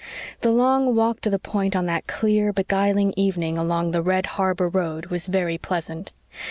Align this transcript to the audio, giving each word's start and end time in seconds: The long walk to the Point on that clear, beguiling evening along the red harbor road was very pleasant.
The 0.39 0.49
long 0.49 0.95
walk 0.95 1.21
to 1.21 1.29
the 1.29 1.37
Point 1.37 1.75
on 1.75 1.85
that 1.85 2.07
clear, 2.07 2.51
beguiling 2.51 3.13
evening 3.15 3.55
along 3.55 3.91
the 3.91 4.01
red 4.01 4.25
harbor 4.25 4.67
road 4.67 5.05
was 5.11 5.27
very 5.27 5.59
pleasant. 5.59 6.11